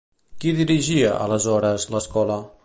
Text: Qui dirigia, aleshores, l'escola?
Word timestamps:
Qui 0.43 0.53
dirigia, 0.59 1.11
aleshores, 1.27 1.87
l'escola? 1.97 2.41